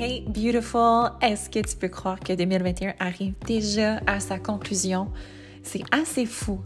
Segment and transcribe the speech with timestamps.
[0.00, 5.08] Hey beautiful, est-ce que tu peux croire que 2021 arrive déjà à sa conclusion?
[5.64, 6.60] C'est assez fou.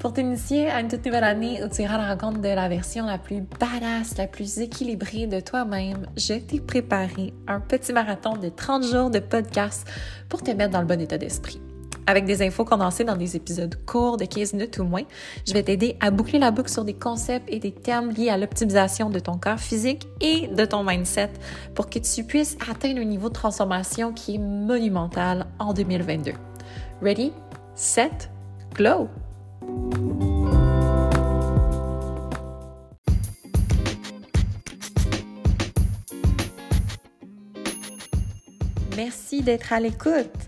[0.00, 2.66] Pour t'initier à une toute nouvelle année où tu iras à la rencontre de la
[2.70, 8.38] version la plus badass, la plus équilibrée de toi-même, je t'ai préparé un petit marathon
[8.38, 9.86] de 30 jours de podcast
[10.30, 11.60] pour te mettre dans le bon état d'esprit
[12.08, 15.02] avec des infos condensées dans des épisodes courts de 15 minutes ou moins.
[15.46, 18.38] Je vais t'aider à boucler la boucle sur des concepts et des termes liés à
[18.38, 21.30] l'optimisation de ton corps physique et de ton mindset
[21.74, 26.32] pour que tu puisses atteindre un niveau de transformation qui est monumental en 2022.
[27.02, 27.30] Ready,
[27.74, 28.30] set,
[28.74, 29.08] glow!
[38.96, 40.47] Merci d'être à l'écoute.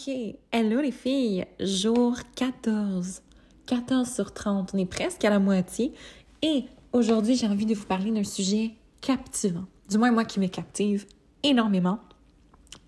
[0.00, 0.14] OK.
[0.50, 1.44] Hello les filles.
[1.58, 3.22] Jour 14.
[3.66, 4.70] 14 sur 30.
[4.72, 5.92] On est presque à la moitié.
[6.42, 8.70] Et aujourd'hui, j'ai envie de vous parler d'un sujet
[9.02, 9.64] captivant.
[9.90, 11.06] Du moins, moi qui me captive
[11.42, 11.98] énormément.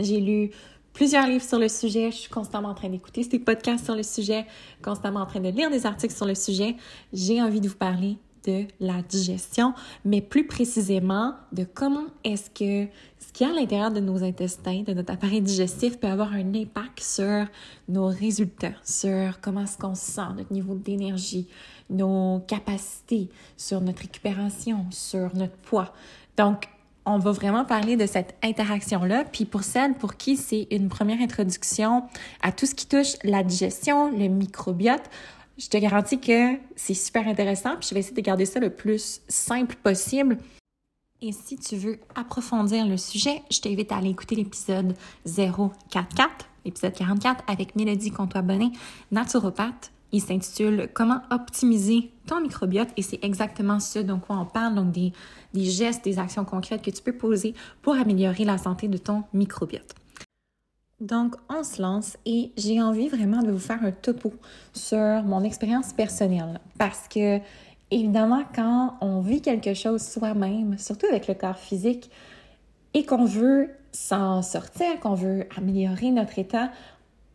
[0.01, 0.51] J'ai lu
[0.95, 2.11] plusieurs livres sur le sujet.
[2.11, 4.47] Je suis constamment en train d'écouter des podcasts sur le sujet,
[4.83, 6.77] constamment en train de lire des articles sur le sujet.
[7.13, 12.91] J'ai envie de vous parler de la digestion, mais plus précisément de comment est-ce que
[13.19, 16.54] ce qui est à l'intérieur de nos intestins, de notre appareil digestif, peut avoir un
[16.54, 17.47] impact sur
[17.88, 21.47] nos résultats, sur comment est-ce qu'on se sent, notre niveau d'énergie,
[21.88, 25.92] nos capacités, sur notre récupération, sur notre poids.
[26.36, 26.69] Donc,
[27.04, 29.24] on va vraiment parler de cette interaction-là.
[29.24, 32.04] Puis pour celles pour qui c'est une première introduction
[32.42, 35.03] à tout ce qui touche la digestion, le microbiote,
[35.59, 38.71] je te garantis que c'est super intéressant, puis je vais essayer de garder ça le
[38.71, 40.39] plus simple possible.
[41.21, 46.93] Et si tu veux approfondir le sujet, je t'invite à aller écouter l'épisode 044, l'épisode
[46.93, 48.73] 44 avec Mélodie Comtois-Bonnet,
[49.13, 49.93] naturopathe.
[50.11, 55.13] Il s'intitule Comment optimiser ton microbiote et c'est exactement ce dont on parle, donc des,
[55.55, 59.23] des gestes, des actions concrètes que tu peux poser pour améliorer la santé de ton
[59.33, 59.95] microbiote.
[61.03, 64.33] Donc, on se lance et j'ai envie vraiment de vous faire un topo
[64.73, 66.61] sur mon expérience personnelle.
[66.79, 67.41] Parce que,
[67.91, 72.09] évidemment, quand on vit quelque chose soi-même, surtout avec le corps physique,
[72.95, 76.71] et qu'on veut s'en sortir, qu'on veut améliorer notre état,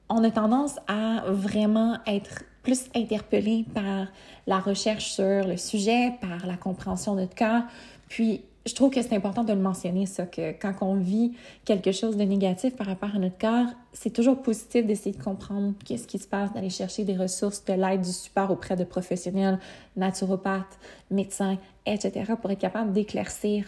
[0.07, 4.07] on a tendance à vraiment être plus interpellé par
[4.45, 7.63] la recherche sur le sujet, par la compréhension de notre corps,
[8.07, 11.33] puis je trouve que c'est important de le mentionner, ça, que quand on vit
[11.65, 15.73] quelque chose de négatif par rapport à notre corps, c'est toujours positif d'essayer de comprendre
[15.85, 19.59] qu'est-ce qui se passe, d'aller chercher des ressources, de l'aide, du support auprès de professionnels,
[19.95, 20.77] naturopathes,
[21.09, 23.65] médecins, etc., pour être capable d'éclaircir,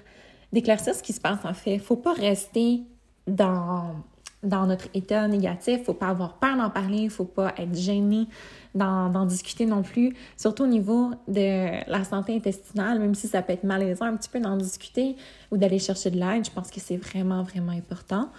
[0.52, 1.78] d'éclaircir ce qui se passe en fait.
[1.78, 2.82] Faut pas rester
[3.26, 3.96] dans
[4.44, 8.28] dans notre état négatif, faut pas avoir peur d'en parler, faut pas être gêné
[8.76, 13.54] d'en discuter non plus, surtout au niveau de la santé intestinale, même si ça peut
[13.54, 15.16] être malaisant un petit peu d'en discuter
[15.52, 18.30] ou d'aller chercher de l'aide, je pense que c'est vraiment, vraiment important.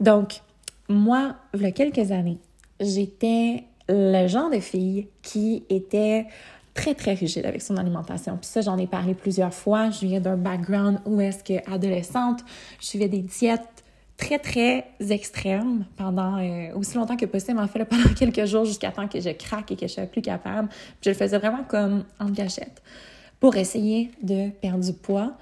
[0.00, 0.40] Donc,
[0.88, 2.38] moi, il y a quelques années,
[2.80, 6.26] j'étais le genre de fille qui était
[6.74, 8.36] très, très rigide avec son alimentation.
[8.36, 9.90] Puis ça, j'en ai parlé plusieurs fois.
[9.90, 12.40] Je viens d'un background où est-ce que, adolescente,
[12.80, 13.75] je suivais des diètes
[14.16, 18.90] très, très extrême pendant euh, aussi longtemps que possible, en fait, pendant quelques jours jusqu'à
[18.90, 20.68] temps que je craque et que je sois plus capable.
[21.02, 22.82] je le faisais vraiment comme en gâchette
[23.40, 25.32] pour essayer de perdre du poids.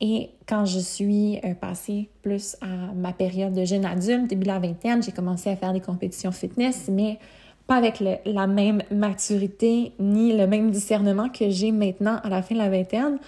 [0.00, 4.48] Et quand je suis euh, passée plus à ma période de jeune adulte, début de
[4.48, 7.18] la vingtaine, j'ai commencé à faire des compétitions fitness, mais
[7.66, 12.56] pas avec la même maturité ni le même discernement que j'ai maintenant à la fin
[12.56, 13.18] de la vingtaine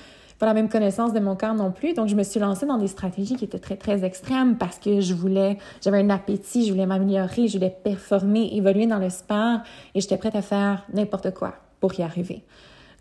[0.42, 1.94] pas la même connaissance de mon corps non plus.
[1.94, 5.00] Donc, je me suis lancée dans des stratégies qui étaient très, très extrêmes parce que
[5.00, 9.60] je voulais, j'avais un appétit, je voulais m'améliorer, je voulais performer, évoluer dans le sport
[9.94, 12.42] et j'étais prête à faire n'importe quoi pour y arriver.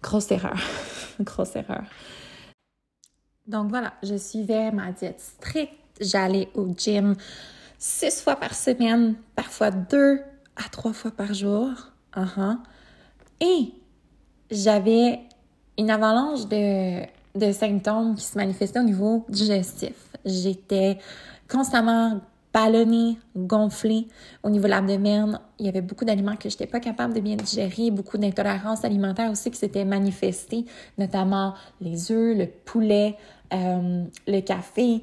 [0.03, 0.55] Grosse erreur.
[1.19, 1.81] Grosse erreur.
[3.47, 5.73] Donc voilà, je suivais ma diète stricte.
[5.99, 7.15] J'allais au gym
[7.79, 10.19] six fois par semaine, parfois deux
[10.63, 11.69] à trois fois par jour.
[12.15, 12.53] Uh
[13.39, 13.73] Et
[14.51, 15.21] j'avais
[15.79, 17.01] une avalanche de,
[17.35, 19.93] de symptômes qui se manifestaient au niveau digestif.
[20.25, 20.97] J'étais
[21.49, 22.21] constamment
[22.53, 24.07] ballonnée, gonflée
[24.43, 25.39] au niveau de l'abdomen.
[25.59, 28.83] Il y avait beaucoup d'aliments que je n'étais pas capable de bien digérer, beaucoup d'intolérances
[28.83, 30.65] alimentaires aussi qui s'étaient manifestées,
[30.97, 33.15] notamment les œufs, le poulet,
[33.53, 35.01] euh, le café,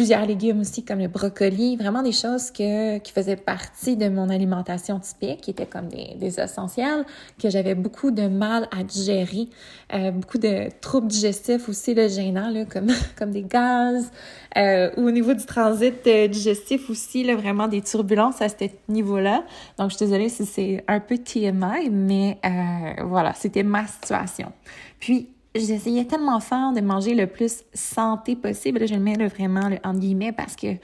[0.00, 4.30] plusieurs légumes aussi comme le brocoli, vraiment des choses que, qui faisaient partie de mon
[4.30, 7.04] alimentation typique, qui étaient comme des, essentiels,
[7.38, 9.50] que j'avais beaucoup de mal à digérer,
[9.92, 12.86] euh, beaucoup de troubles digestifs aussi, le gênant, là, comme,
[13.18, 14.10] comme des gaz,
[14.56, 18.54] euh, ou au niveau du transit euh, digestif aussi, là, vraiment des turbulences à ce
[18.88, 19.44] niveau-là.
[19.76, 24.50] Donc, je suis désolée si c'est un peu TMI, mais euh, voilà, c'était ma situation.
[24.98, 28.86] Puis, j'essayais tellement fort de manger le plus santé possible.
[28.86, 30.76] je le mets vraiment le, entre guillemets parce que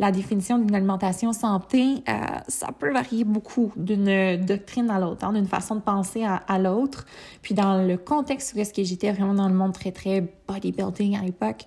[0.00, 2.12] la définition d'une alimentation santé, euh,
[2.48, 7.04] ça peut varier beaucoup d'une doctrine à l'autre, hein, d'une façon de penser à, l'autre.
[7.42, 11.18] Puis dans le contexte où est-ce que j'étais vraiment dans le monde très, très bodybuilding
[11.18, 11.64] à l'époque,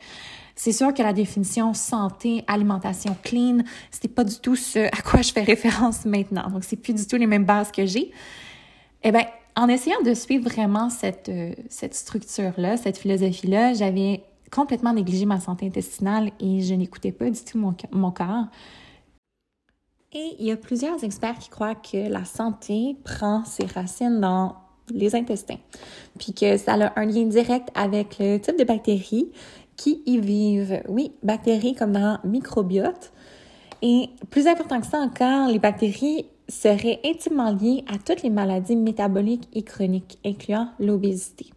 [0.55, 3.59] c'est sûr que la définition santé, alimentation clean,
[3.91, 6.49] c'était pas du tout ce à quoi je fais référence maintenant.
[6.49, 8.11] Donc, c'est plus du tout les mêmes bases que j'ai.
[9.03, 14.93] Eh bien, en essayant de suivre vraiment cette, euh, cette structure-là, cette philosophie-là, j'avais complètement
[14.93, 18.45] négligé ma santé intestinale et je n'écoutais pas du tout mon, mon corps.
[20.11, 24.55] Et il y a plusieurs experts qui croient que la santé prend ses racines dans
[24.89, 25.57] les intestins,
[26.19, 29.31] puis que ça a un lien direct avec le type de bactéries
[29.75, 30.83] qui y vivent.
[30.87, 33.11] Oui, bactéries comme dans microbiote.
[33.81, 38.75] Et plus important que ça encore, les bactéries serait intimement lié à toutes les maladies
[38.75, 41.47] métaboliques et chroniques, incluant l'obésité.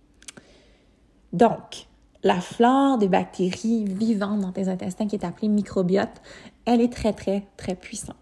[1.32, 1.86] Donc,
[2.22, 6.22] la flore des bactéries vivantes dans tes intestins, qui est appelée microbiote,
[6.64, 8.16] elle est très, très, très puissante.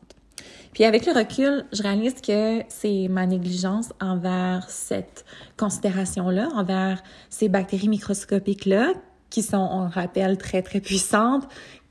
[0.72, 5.24] Puis avec le recul, je réalise que c'est ma négligence envers cette
[5.56, 8.92] considération-là, envers ces bactéries microscopiques-là,
[9.30, 11.44] qui sont, on le rappelle, très, très puissantes,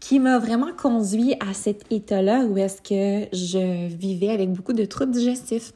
[0.04, 4.84] qui m'a vraiment conduit à cet état-là où est-ce que je vivais avec beaucoup de
[4.84, 5.72] troubles digestifs.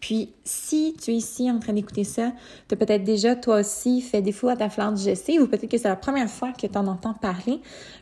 [0.00, 2.32] Puis, si tu es ici en train d'écouter ça,
[2.66, 5.78] tu as peut-être déjà toi aussi fait défaut à ta flore digestive ou peut-être que
[5.78, 7.60] c'est la première fois que tu en entends parler,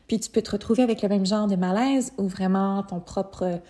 [0.09, 3.61] puis tu peux te retrouver avec le même genre de malaise ou vraiment ton propre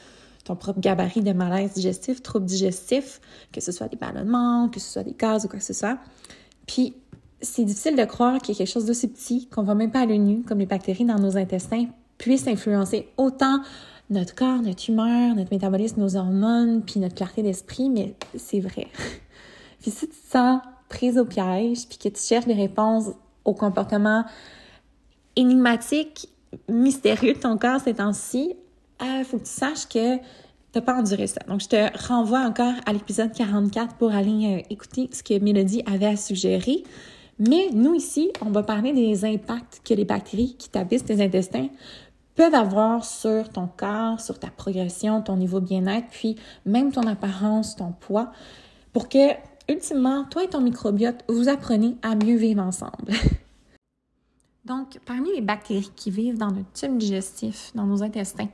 [0.44, 3.20] ton propre gabarit de malaise digestif, troubles digestifs,
[3.52, 5.98] que ce soit des ballonnements, que ce soit des gaz ou quoi que ce soit.
[6.68, 6.94] Puis,
[7.42, 10.00] c'est difficile de croire qu'il y a quelque chose d'aussi petit qu'on va même pas
[10.00, 11.86] à l'œil nu, comme les bactéries dans nos intestins,
[12.18, 13.60] puisse influencer autant
[14.10, 18.86] notre corps, notre humeur, notre métabolisme, nos hormones, puis notre clarté d'esprit, mais c'est vrai.
[19.80, 23.06] puis si tu te sens prise au piège, puis que tu cherches des réponses
[23.44, 24.24] au comportement
[25.34, 26.28] énigmatique,
[26.68, 28.54] mystérieux de ton corps ces temps-ci,
[29.00, 30.18] il euh, faut que tu saches que
[30.70, 31.40] t'as pas enduré ça.
[31.48, 35.82] Donc, je te renvoie encore à l'épisode 44 pour aller euh, écouter ce que Mélodie
[35.86, 36.84] avait à suggérer.
[37.38, 41.68] Mais nous ici, on va parler des impacts que les bactéries qui t'habitent tes intestins
[42.34, 47.02] peuvent avoir sur ton corps, sur ta progression, ton niveau de bien-être, puis même ton
[47.02, 48.32] apparence, ton poids,
[48.92, 49.32] pour que,
[49.68, 53.12] ultimement, toi et ton microbiote, vous appreniez à mieux vivre ensemble.
[54.64, 58.46] Donc, parmi les bactéries qui vivent dans notre tube digestif, dans nos intestins,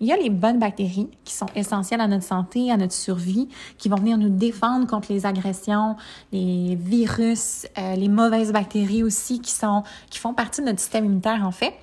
[0.00, 3.46] il y a les bonnes bactéries qui sont essentielles à notre santé, à notre survie,
[3.76, 5.96] qui vont venir nous défendre contre les agressions,
[6.32, 11.04] les virus, euh, les mauvaises bactéries aussi qui sont qui font partie de notre système
[11.04, 11.74] immunitaire en fait.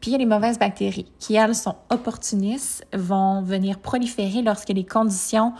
[0.00, 4.70] Puis il y a les mauvaises bactéries qui elles sont opportunistes, vont venir proliférer lorsque
[4.70, 5.52] les conditions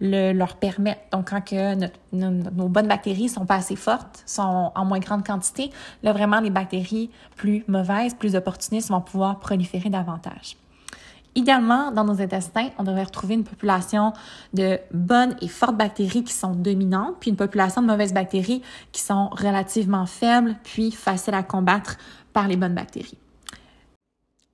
[0.00, 1.06] le, leur permettent.
[1.12, 1.74] Donc, quand que
[2.12, 5.70] nos, bonnes bactéries sont pas assez fortes, sont en moins grande quantité,
[6.02, 10.56] là, vraiment, les bactéries plus mauvaises, plus opportunistes vont pouvoir proliférer davantage.
[11.36, 14.12] Idéalement, dans nos intestins, on devrait retrouver une population
[14.52, 19.00] de bonnes et fortes bactéries qui sont dominantes, puis une population de mauvaises bactéries qui
[19.00, 21.96] sont relativement faibles, puis faciles à combattre
[22.32, 23.18] par les bonnes bactéries.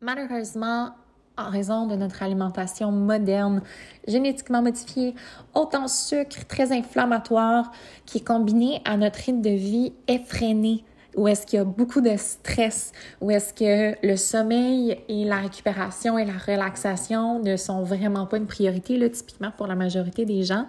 [0.00, 0.94] Malheureusement,
[1.40, 3.62] en raison de notre alimentation moderne,
[4.06, 5.14] génétiquement modifiée,
[5.54, 7.72] autant sucre, très inflammatoire,
[8.06, 10.84] qui est combiné à notre rythme de vie effréné,
[11.16, 15.36] où est-ce qu'il y a beaucoup de stress, où est-ce que le sommeil et la
[15.36, 20.24] récupération et la relaxation ne sont vraiment pas une priorité, là, typiquement pour la majorité
[20.24, 20.66] des gens.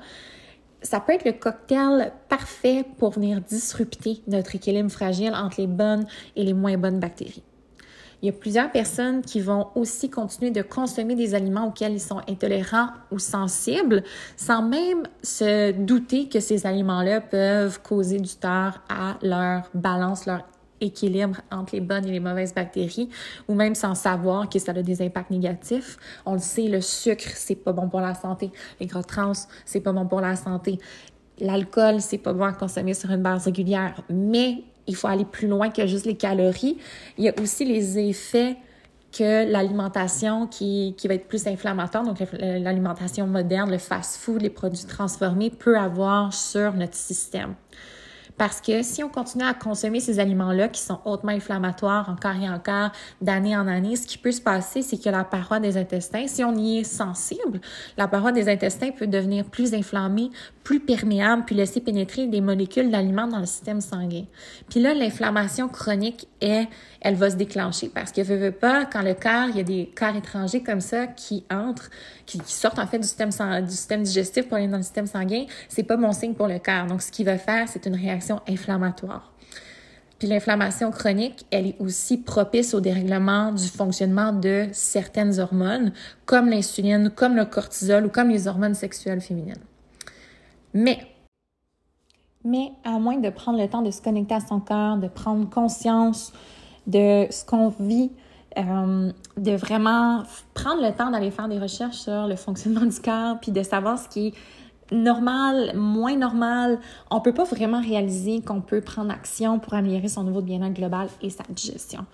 [0.82, 6.08] Ça peut être le cocktail parfait pour venir disrupter notre équilibre fragile entre les bonnes
[6.36, 7.44] et les moins bonnes bactéries.
[8.22, 12.00] Il y a plusieurs personnes qui vont aussi continuer de consommer des aliments auxquels ils
[12.00, 14.04] sont intolérants ou sensibles
[14.38, 20.44] sans même se douter que ces aliments-là peuvent causer du tort à leur balance, leur
[20.82, 23.10] équilibre entre les bonnes et les mauvaises bactéries,
[23.48, 25.98] ou même sans savoir que ça a des impacts négatifs.
[26.26, 28.52] On le sait, le sucre, c'est pas bon pour la santé.
[28.80, 29.34] Les gras trans,
[29.66, 30.80] c'est pas bon pour la santé.
[31.40, 35.48] l'alcool, c'est pas bon à consommer sur une base régulière, mais il faut aller plus
[35.48, 36.78] loin que juste les calories.
[37.18, 38.58] Il y a aussi les effets
[39.12, 44.86] que l'alimentation qui, qui va être plus inflammatoire, donc l'alimentation moderne, le fast-food, les produits
[44.86, 47.56] transformés, peut avoir sur notre système.
[48.38, 52.50] Parce que si on continue à consommer ces aliments-là qui sont hautement inflammatoires encore et
[52.50, 56.28] encore d'année en année, ce qui peut se passer, c'est que la paroi des intestins,
[56.28, 57.62] si on y est sensible,
[57.98, 60.32] la paroi des intestins peut devenir plus inflammée,
[60.64, 64.26] plus perméable, puis laisser pénétrer des molécules d'aliments dans le système sanguin.
[64.70, 66.68] Puis là, l'inflammation chronique est,
[67.02, 69.64] elle va se déclencher parce que veut, veut pas, quand le corps, il y a
[69.64, 71.90] des corps étrangers comme ça qui entrent,
[72.26, 75.46] qui, sortent en fait du système, du système digestif pour aller dans le système sanguin,
[75.68, 76.86] c'est pas bon signe pour le corps.
[76.86, 79.32] Donc, ce qu'il va faire, c'est une réaction inflammatoire.
[80.22, 85.94] Puis l'inflammation chronique, elle est aussi propice au dérèglement du fonctionnement de certaines hormones,
[86.26, 89.64] comme l'insuline, comme le cortisol ou comme les hormones sexuelles féminines.
[90.76, 91.00] Mais,
[92.46, 95.50] mais à moins de prendre le temps de se connecter à son corps, de prendre
[95.50, 96.34] conscience
[96.86, 98.12] de ce qu'on vit,
[98.60, 100.22] euh, de vraiment
[100.54, 103.98] prendre le temps d'aller faire des recherches sur le fonctionnement du corps, puis de savoir
[103.98, 104.34] ce qui est
[104.92, 106.80] normal, moins normal.
[107.10, 110.74] On peut pas vraiment réaliser qu'on peut prendre action pour améliorer son niveau de bien-être
[110.74, 112.06] global et sa digestion.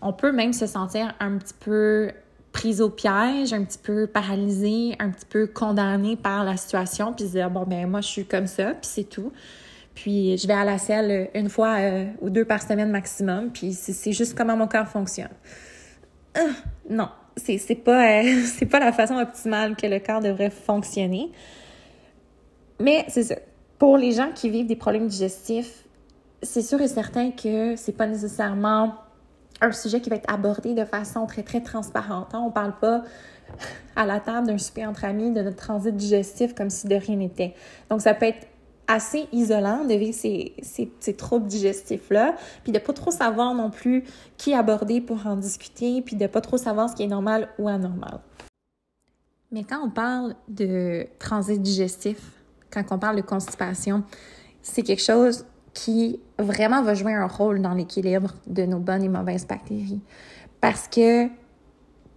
[0.00, 2.10] On peut même se sentir un petit peu
[2.52, 7.26] prise au piège, un petit peu paralysé, un petit peu condamné par la situation, puis
[7.26, 9.32] se dire bon ben moi je suis comme ça, puis c'est tout.
[9.94, 13.72] Puis je vais à la selle une fois euh, ou deux par semaine maximum, puis
[13.72, 15.30] c'est juste comment mon corps fonctionne.
[16.36, 16.52] Euh,
[16.88, 21.30] non, c'est pas euh, c'est pas la façon optimale que le corps devrait fonctionner.
[22.80, 23.36] Mais c'est ça.
[23.78, 25.84] Pour les gens qui vivent des problèmes digestifs,
[26.42, 28.94] c'est sûr et certain que c'est pas nécessairement
[29.60, 32.34] un sujet qui va être abordé de façon très, très transparente.
[32.34, 32.42] Hein.
[32.44, 33.02] On parle pas
[33.96, 37.16] à la table d'un souper entre amis de notre transit digestif comme si de rien
[37.16, 37.54] n'était.
[37.90, 38.46] Donc, ça peut être
[38.88, 44.04] assez isolant de vivre ces, ces, troubles digestifs-là, puis de pas trop savoir non plus
[44.36, 47.68] qui aborder pour en discuter, puis de pas trop savoir ce qui est normal ou
[47.68, 48.20] anormal.
[49.52, 52.18] Mais quand on parle de transit digestif,
[52.72, 54.02] quand on parle de constipation,
[54.62, 59.08] c'est quelque chose qui vraiment va jouer un rôle dans l'équilibre de nos bonnes et
[59.08, 60.00] mauvaises bactéries.
[60.60, 61.28] Parce que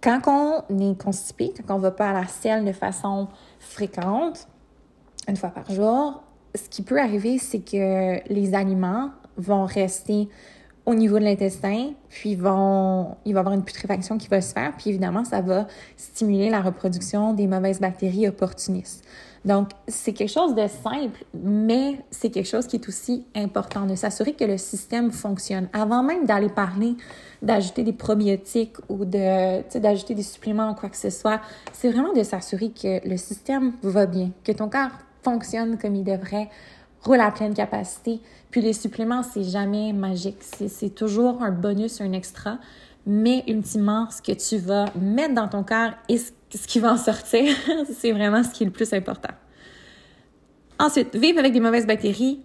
[0.02, 0.20] quand
[0.68, 4.46] on est constipé, quand on ne va pas à la selle de façon fréquente,
[5.28, 6.22] une fois par jour,
[6.54, 10.28] ce qui peut arriver, c'est que les aliments vont rester
[10.86, 14.52] au niveau de l'intestin, puis vont, il va y avoir une putréfaction qui va se
[14.52, 19.04] faire, puis évidemment, ça va stimuler la reproduction des mauvaises bactéries opportunistes.
[19.46, 23.94] Donc, c'est quelque chose de simple, mais c'est quelque chose qui est aussi important, de
[23.94, 25.68] s'assurer que le système fonctionne.
[25.72, 26.96] Avant même d'aller parler
[27.42, 31.40] d'ajouter des probiotiques ou de, d'ajouter des suppléments ou quoi que ce soit,
[31.72, 34.90] c'est vraiment de s'assurer que le système va bien, que ton corps
[35.22, 36.48] fonctionne comme il devrait,
[37.02, 38.20] roule à pleine capacité.
[38.50, 40.38] Puis les suppléments, c'est jamais magique.
[40.40, 42.58] C'est toujours un bonus, un extra.
[43.06, 46.96] Mais ultimement, ce que tu vas mettre dans ton corps et ce qui va en
[46.96, 47.54] sortir,
[47.92, 49.32] c'est vraiment ce qui est le plus important.
[50.78, 52.40] Ensuite, vivre avec des mauvaises bactéries,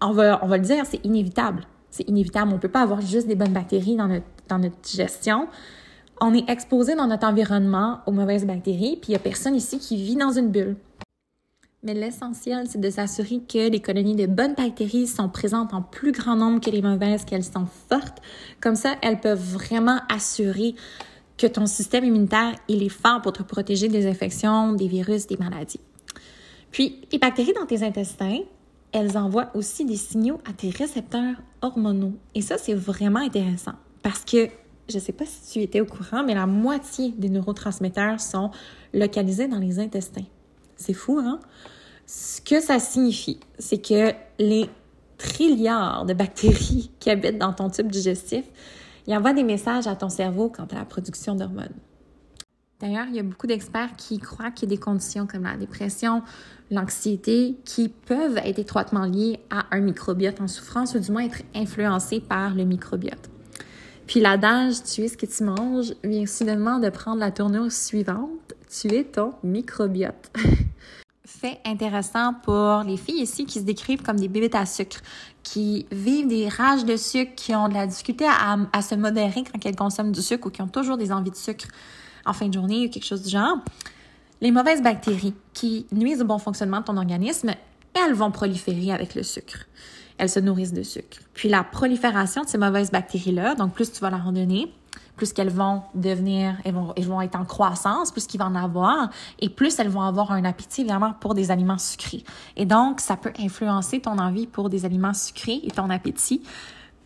[0.00, 1.64] on va, on va le dire, c'est inévitable.
[1.90, 2.50] C'est inévitable.
[2.50, 4.76] On ne peut pas avoir juste des bonnes bactéries dans notre, dans notre.
[6.20, 9.78] On est exposé dans notre environnement aux mauvaises bactéries, puis il n'y a personne ici
[9.78, 10.76] qui vit dans une bulle.
[11.84, 16.10] Mais l'essentiel, c'est de s'assurer que les colonies de bonnes bactéries sont présentes en plus
[16.10, 18.18] grand nombre que les mauvaises, qu'elles sont fortes.
[18.60, 20.74] Comme ça, elles peuvent vraiment assurer
[21.36, 25.80] que ton système immunitaire, est fort pour te protéger des infections, des virus, des maladies.
[26.72, 28.40] Puis, les bactéries dans tes intestins,
[28.90, 32.14] elles envoient aussi des signaux à tes récepteurs hormonaux.
[32.34, 34.48] Et ça, c'est vraiment intéressant parce que,
[34.88, 38.50] je ne sais pas si tu étais au courant, mais la moitié des neurotransmetteurs sont
[38.92, 40.24] localisés dans les intestins.
[40.78, 41.40] C'est fou, hein?
[42.06, 44.70] Ce que ça signifie, c'est que les
[45.18, 48.44] trilliards de bactéries qui habitent dans ton tube digestif,
[49.06, 51.74] il envoie des messages à ton cerveau quant à la production d'hormones.
[52.80, 55.56] D'ailleurs, il y a beaucoup d'experts qui croient qu'il y a des conditions comme la
[55.56, 56.22] dépression,
[56.70, 61.42] l'anxiété, qui peuvent être étroitement liées à un microbiote en souffrance ou du moins être
[61.56, 63.30] influencées par le microbiote.
[64.06, 68.54] Puis l'adage tu es ce que tu manges vient soudainement de prendre la tournure suivante,
[68.70, 70.30] tu es ton microbiote.
[71.28, 75.00] fait intéressant pour les filles ici qui se décrivent comme des bébés à sucre,
[75.42, 79.64] qui vivent des rages de sucre, qui ont de la difficulté à, se modérer quand
[79.64, 81.66] elles consomment du sucre ou qui ont toujours des envies de sucre
[82.24, 83.58] en fin de journée ou quelque chose du genre.
[84.40, 87.50] Les mauvaises bactéries qui nuisent au bon fonctionnement de ton organisme,
[87.94, 89.66] elles vont proliférer avec le sucre.
[90.16, 91.18] Elles se nourrissent de sucre.
[91.34, 94.72] Puis la prolifération de ces mauvaises bactéries-là, donc plus tu vas leur en donner,
[95.18, 98.54] plus qu'elles vont devenir, elles vont, elles vont être en croissance, plus qu'il va en
[98.54, 102.24] avoir, et plus elles vont avoir un appétit évidemment pour des aliments sucrés.
[102.56, 106.42] Et donc, ça peut influencer ton envie pour des aliments sucrés et ton appétit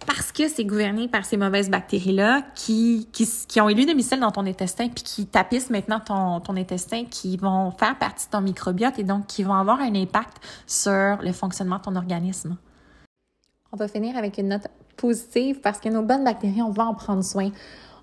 [0.07, 4.31] parce que c'est gouverné par ces mauvaises bactéries-là qui, qui, qui, ont élu domicile dans
[4.31, 8.41] ton intestin puis qui tapissent maintenant ton, ton intestin, qui vont faire partie de ton
[8.41, 12.57] microbiote et donc qui vont avoir un impact sur le fonctionnement de ton organisme.
[13.73, 14.67] On va finir avec une note
[14.97, 17.51] positive parce que nos bonnes bactéries, on va en prendre soin.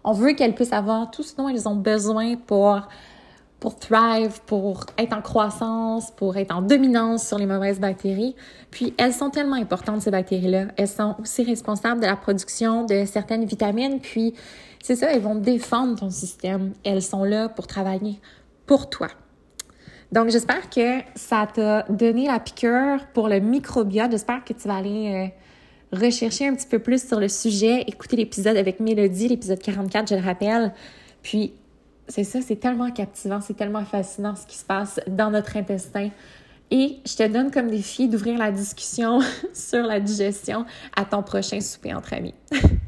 [0.10, 2.82] On veut qu'elles puissent avoir tout ce dont elles ont besoin pour
[3.60, 8.36] pour thrive, pour être en croissance, pour être en dominance sur les mauvaises bactéries.
[8.72, 10.70] Puis elles sont tellement importantes, ces bactéries-là.
[10.78, 14.00] Elles sont aussi responsables de la production de certaines vitamines.
[14.00, 14.34] Puis
[14.82, 16.74] c'est ça, elles vont défendre ton système.
[16.84, 18.20] Elles sont là pour travailler
[18.66, 19.10] pour toi.
[20.12, 24.10] Donc j'espère que ça t'a donné la piqûre pour le microbiote.
[24.10, 25.28] J'espère que tu vas aller...
[25.28, 25.49] Euh,
[25.92, 30.16] rechercher un petit peu plus sur le sujet, écouter l'épisode avec Mélodie, l'épisode 44, je
[30.16, 30.74] le rappelle.
[31.24, 31.54] Puis
[32.08, 36.10] c'est ça, c'est tellement captivant, c'est tellement fascinant ce qui se passe dans notre intestin.
[36.72, 39.20] Et je te donne comme défi d'ouvrir la discussion
[39.54, 40.66] sur la digestion
[40.96, 42.36] à ton prochain souper entre amis.